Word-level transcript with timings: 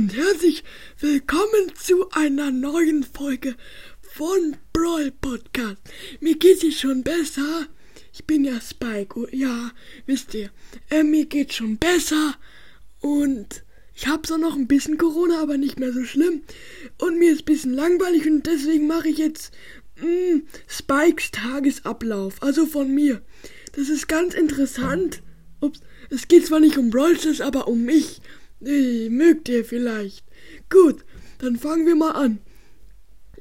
und 0.00 0.16
herzlich 0.16 0.64
willkommen 0.98 1.74
zu 1.74 2.08
einer 2.12 2.50
neuen 2.50 3.04
Folge 3.04 3.54
von 4.00 4.56
Brawl 4.72 5.10
Podcast. 5.10 5.76
Mir 6.20 6.38
geht 6.38 6.64
es 6.64 6.80
schon 6.80 7.02
besser. 7.02 7.66
Ich 8.10 8.24
bin 8.24 8.42
ja 8.42 8.58
Spike, 8.62 9.20
oh, 9.20 9.26
ja, 9.30 9.72
wisst 10.06 10.32
ihr. 10.32 10.48
Äh, 10.88 11.02
mir 11.02 11.26
geht 11.26 11.52
schon 11.52 11.76
besser 11.76 12.34
und 13.00 13.62
ich 13.94 14.06
habe 14.06 14.22
zwar 14.22 14.38
noch 14.38 14.56
ein 14.56 14.68
bisschen 14.68 14.96
Corona, 14.96 15.42
aber 15.42 15.58
nicht 15.58 15.78
mehr 15.78 15.92
so 15.92 16.02
schlimm. 16.04 16.44
Und 16.96 17.18
mir 17.18 17.32
ist 17.32 17.42
ein 17.42 17.52
bisschen 17.52 17.74
langweilig 17.74 18.26
und 18.26 18.46
deswegen 18.46 18.86
mache 18.86 19.10
ich 19.10 19.18
jetzt 19.18 19.52
mh, 20.00 20.06
mm, 20.06 20.42
Spikes 20.66 21.30
Tagesablauf, 21.30 22.42
also 22.42 22.64
von 22.64 22.90
mir. 22.90 23.20
Das 23.76 23.90
ist 23.90 24.08
ganz 24.08 24.32
interessant. 24.32 25.22
Ups, 25.60 25.80
es 26.08 26.26
geht 26.26 26.46
zwar 26.46 26.60
nicht 26.60 26.78
um 26.78 26.88
Brawl 26.88 27.18
aber 27.42 27.68
um 27.68 27.82
mich. 27.84 28.22
Nee, 28.60 29.08
mögt 29.08 29.48
ihr 29.48 29.64
vielleicht. 29.64 30.24
Gut, 30.68 31.04
dann 31.38 31.56
fangen 31.56 31.86
wir 31.86 31.96
mal 31.96 32.12
an. 32.12 32.40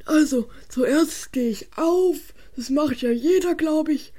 Also, 0.05 0.50
zuerst 0.70 1.34
gehe 1.34 1.50
ich 1.50 1.68
auf, 1.76 2.34
das 2.55 2.70
macht 2.70 3.02
ja 3.02 3.12
jeder, 3.12 3.55
glaube 3.55 3.94
ich. 3.94 4.14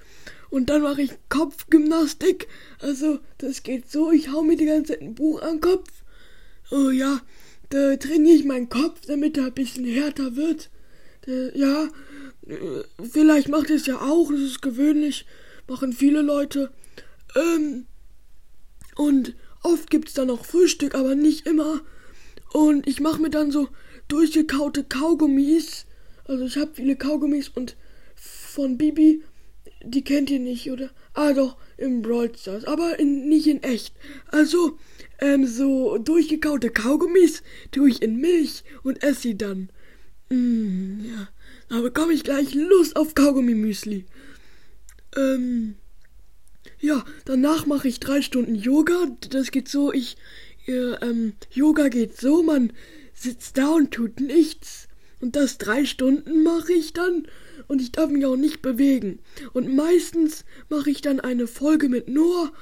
Und 0.51 0.69
dann 0.69 0.83
mache 0.83 1.03
ich 1.03 1.13
Kopfgymnastik. 1.29 2.49
Also, 2.81 3.21
das 3.39 3.63
geht 3.63 3.91
so, 3.91 4.13
ich 4.13 4.31
hau 4.31 4.43
mir 4.43 4.57
die 4.57 4.67
ganze 4.67 4.93
Zeit 4.93 5.03
ein 5.03 5.15
Buch 5.15 5.41
an 5.43 5.57
den 5.57 5.61
Kopf. 5.61 5.89
Oh 6.71 6.91
ja, 6.91 7.21
da 7.71 7.97
trainiere 7.97 8.37
ich 8.37 8.45
meinen 8.45 8.69
Kopf, 8.69 9.01
damit 9.07 9.39
er 9.39 9.47
ein 9.47 9.55
bisschen 9.55 9.85
härter 9.85 10.37
wird. 10.37 10.71
Da, 11.23 11.33
ja, 11.55 11.89
vielleicht 13.11 13.49
macht 13.49 13.71
es 13.71 13.87
ja 13.87 14.01
auch, 14.01 14.31
das 14.31 14.41
ist 14.41 14.63
gewöhnlich, 14.63 15.27
machen 15.67 15.93
viele 15.93 16.23
Leute. 16.23 16.71
Ähm, 17.37 17.87
und 18.97 19.35
Oft 19.63 19.91
gibt's 19.91 20.15
da 20.15 20.25
noch 20.25 20.45
Frühstück, 20.45 20.95
aber 20.95 21.15
nicht 21.15 21.47
immer. 21.47 21.81
Und 22.53 22.87
ich 22.87 23.01
mache 23.01 23.21
mir 23.21 23.31
dann 23.31 23.51
so 23.51 23.69
durchgekaute 24.09 24.85
Kaugummis. 24.85 25.87
Also 26.25 26.45
ich 26.45 26.57
habe 26.57 26.71
viele 26.75 26.97
Kaugummis 26.97 27.49
und 27.49 27.77
von 28.15 28.79
Bibi, 28.79 29.23
die 29.83 30.05
kennt 30.05 30.31
ihr 30.31 30.41
nicht, 30.41 30.71
oder? 30.71 30.91
Ah 31.15 31.33
doch, 31.33 31.57
im 31.77 32.03
Brawl 32.03 32.31
Stars, 32.37 32.65
aber 32.65 32.99
in, 32.99 33.29
nicht 33.29 33.47
in 33.47 33.63
echt. 33.63 33.95
Also, 34.27 34.79
ähm, 35.21 35.47
so 35.47 35.99
durchgekaute 35.99 36.71
Kaugummis 36.71 37.43
tue 37.73 37.91
ich 37.91 38.03
in 38.03 38.17
Milch 38.17 38.63
und 38.83 39.03
esse 39.03 39.23
sie 39.23 39.39
dann. 39.39 39.71
Mm, 40.29 41.05
ja, 41.05 41.29
da 41.69 41.81
bekomme 41.81 42.13
ich 42.13 42.25
gleich 42.25 42.55
Lust 42.55 42.97
auf 42.97 43.15
Kaugummi-Müsli. 43.15 44.05
Ähm, 45.17 45.77
ja, 46.81 47.05
danach 47.25 47.67
mache 47.67 47.89
ich 47.89 48.01
drei 48.01 48.23
Stunden 48.23 48.55
Yoga. 48.55 49.07
Das 49.31 49.51
geht 49.51 49.69
so, 49.69 49.93
ich, 49.93 50.17
äh, 50.67 50.95
ähm, 51.03 51.35
Yoga 51.51 51.89
geht 51.89 52.17
so, 52.17 52.43
man 52.43 52.73
sitzt 53.15 53.59
da 53.59 53.69
und 53.69 53.93
tut 53.93 54.21
nichts. 54.21 54.89
Und 55.21 55.37
das 55.37 55.59
drei 55.59 55.85
Stunden 55.85 56.43
mache 56.43 56.73
ich 56.73 56.95
dann 56.95 57.27
und 57.69 57.83
ich 57.83 57.93
darf 57.93 58.11
mich 58.11 58.25
auch 58.25 58.37
nicht 58.37 58.63
bewegen. 58.63 59.21
Und 59.53 59.75
meistens 59.75 60.45
mache 60.71 60.91
ich 60.91 61.03
dann 61.03 61.21
eine 61.21 61.47
Folge 61.47 61.89
mit 61.89 62.09
Noah. 62.09 62.53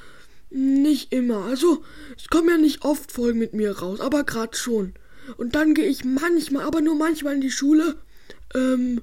Nicht 0.50 1.12
immer. 1.12 1.44
Also, 1.44 1.84
es 2.16 2.28
kommen 2.28 2.48
ja 2.48 2.56
nicht 2.56 2.82
oft 2.84 3.12
Folgen 3.12 3.38
mit 3.38 3.52
mir 3.52 3.78
raus, 3.78 4.00
aber 4.00 4.24
gerade 4.24 4.56
schon. 4.56 4.94
Und 5.36 5.54
dann 5.54 5.74
gehe 5.74 5.86
ich 5.86 6.04
manchmal, 6.04 6.64
aber 6.64 6.80
nur 6.80 6.94
manchmal 6.96 7.34
in 7.34 7.40
die 7.40 7.50
Schule. 7.50 7.96
Ähm, 8.54 9.02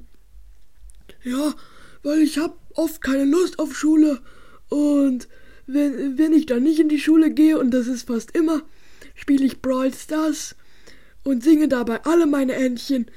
ja, 1.24 1.54
weil 2.04 2.22
ich 2.22 2.40
habe 2.40 2.58
oft 2.74 3.02
keine 3.02 3.26
Lust 3.26 3.60
auf 3.60 3.76
Schule 3.76 4.22
und 4.70 5.28
wenn, 5.68 6.18
wenn 6.18 6.34
ich 6.34 6.46
dann 6.46 6.64
nicht 6.64 6.80
in 6.80 6.90
die 6.90 7.00
Schule 7.00 7.32
gehe, 7.32 7.58
und 7.58 7.72
das 7.72 7.88
ist 7.88 8.08
fast 8.08 8.36
immer, 8.36 8.62
spiele 9.16 9.46
ich 9.46 9.62
Brawl 9.62 9.94
Stars 9.94 10.56
und 11.24 11.44
singe 11.44 11.68
dabei 11.68 12.04
alle 12.04 12.28
meine 12.28 12.54
Entchen. 12.54 13.08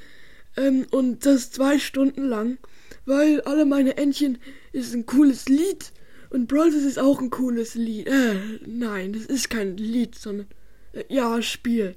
Ähm, 0.57 0.87
und 0.91 1.25
das 1.25 1.51
zwei 1.51 1.77
Stunden 1.79 2.23
lang, 2.23 2.57
weil 3.05 3.41
alle 3.41 3.65
meine 3.65 3.97
Entchen 3.97 4.39
ist 4.71 4.93
ein 4.93 5.05
cooles 5.05 5.47
Lied. 5.47 5.91
Und 6.29 6.47
Brawl 6.47 6.71
Stars 6.71 6.85
ist 6.85 6.99
auch 6.99 7.21
ein 7.21 7.29
cooles 7.29 7.75
Lied. 7.75 8.07
Äh, 8.07 8.35
nein, 8.65 9.13
das 9.13 9.25
ist 9.25 9.49
kein 9.49 9.77
Lied, 9.77 10.15
sondern 10.15 10.47
äh, 10.93 11.03
ja, 11.09 11.41
Spiel. 11.41 11.95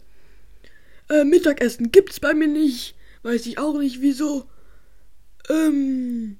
Äh, 1.08 1.24
Mittagessen 1.24 1.92
gibt's 1.92 2.20
bei 2.20 2.34
mir 2.34 2.48
nicht. 2.48 2.94
Weiß 3.22 3.46
ich 3.46 3.58
auch 3.58 3.78
nicht 3.78 4.02
wieso. 4.02 4.46
Ähm, 5.48 6.38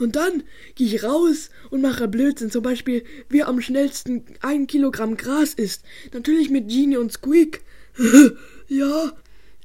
und 0.00 0.16
dann 0.16 0.42
gehe 0.74 0.86
ich 0.86 1.04
raus 1.04 1.50
und 1.70 1.82
mache 1.82 2.08
Blödsinn. 2.08 2.50
Zum 2.50 2.62
Beispiel, 2.62 3.04
wer 3.28 3.48
am 3.48 3.60
schnellsten 3.60 4.24
ein 4.40 4.66
Kilogramm 4.66 5.16
Gras 5.16 5.54
isst. 5.54 5.84
Natürlich 6.12 6.50
mit 6.50 6.68
Genie 6.68 6.96
und 6.96 7.12
Squeak. 7.12 7.62
ja, 8.68 9.12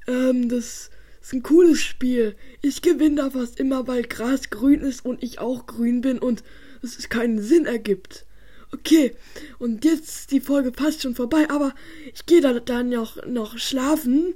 ähm, 0.08 0.50
das 0.50 0.90
ist 1.22 1.34
ein 1.34 1.44
cooles 1.44 1.82
Spiel. 1.82 2.36
Ich 2.62 2.82
gewinne 2.82 3.16
da 3.16 3.30
fast 3.30 3.60
immer, 3.60 3.88
weil 3.88 4.04
Gras 4.04 4.50
grün 4.50 4.82
ist 4.82 5.06
und 5.06 5.24
ich 5.24 5.40
auch 5.40 5.66
grün 5.66 6.02
bin 6.02 6.20
und 6.20 6.44
es 6.82 7.10
keinen 7.10 7.42
Sinn 7.42 7.66
ergibt. 7.66 8.26
Okay, 8.72 9.16
und 9.58 9.86
jetzt 9.86 10.10
ist 10.10 10.32
die 10.32 10.42
Folge 10.42 10.74
fast 10.74 11.02
schon 11.02 11.16
vorbei, 11.16 11.48
aber 11.50 11.74
ich 12.14 12.26
gehe 12.26 12.42
da 12.42 12.60
dann 12.60 12.90
noch, 12.90 13.26
noch 13.26 13.58
schlafen. 13.58 14.34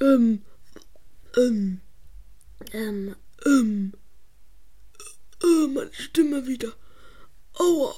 Ähm, 0.00 0.42
ähm, 1.36 1.80
ähm, 2.72 3.14
ähm. 3.46 3.92
Oh, 5.42 5.66
meine 5.68 5.92
Stimme 5.92 6.46
wieder. 6.46 6.72
Aua. 7.54 7.94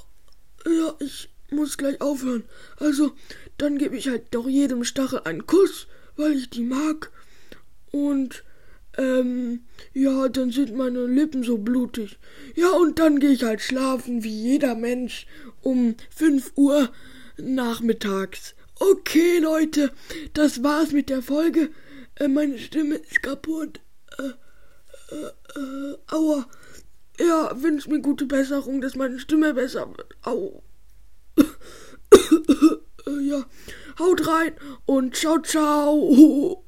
Ja, 0.66 0.94
ich 1.00 1.28
muss 1.50 1.76
gleich 1.76 2.00
aufhören. 2.00 2.44
Also, 2.78 3.12
dann 3.58 3.78
gebe 3.78 3.96
ich 3.96 4.08
halt 4.08 4.34
doch 4.34 4.48
jedem 4.48 4.84
Stachel 4.84 5.20
einen 5.24 5.46
Kuss, 5.46 5.86
weil 6.16 6.32
ich 6.32 6.50
die 6.50 6.62
mag. 6.62 7.10
Und, 7.90 8.44
ähm, 8.96 9.64
ja, 9.92 10.28
dann 10.28 10.50
sind 10.50 10.74
meine 10.74 11.06
Lippen 11.06 11.42
so 11.42 11.58
blutig. 11.58 12.18
Ja, 12.54 12.70
und 12.70 12.98
dann 12.98 13.20
gehe 13.20 13.30
ich 13.30 13.42
halt 13.42 13.60
schlafen, 13.60 14.24
wie 14.24 14.52
jeder 14.52 14.74
Mensch, 14.74 15.26
um 15.62 15.96
5 16.10 16.52
Uhr 16.56 16.90
nachmittags. 17.36 18.54
Okay, 18.76 19.38
Leute, 19.38 19.92
das 20.32 20.62
war's 20.62 20.92
mit 20.92 21.08
der 21.08 21.22
Folge. 21.22 21.70
Äh, 22.16 22.28
meine 22.28 22.58
Stimme 22.58 22.96
ist 22.96 23.22
kaputt. 23.22 23.80
Äh, 24.18 25.14
äh, 25.14 25.60
äh, 25.60 25.96
aua. 26.08 26.46
Ja, 27.18 27.50
wünscht 27.62 27.88
mir 27.88 28.00
gute 28.00 28.26
Besserung, 28.26 28.80
dass 28.80 28.96
meine 28.96 29.18
Stimme 29.18 29.54
besser 29.54 29.88
wird. 29.96 30.16
Au. 30.22 30.62
ja, 33.20 33.44
haut 33.98 34.26
rein 34.26 34.54
und 34.86 35.14
ciao, 35.14 35.38
ciao. 35.40 36.64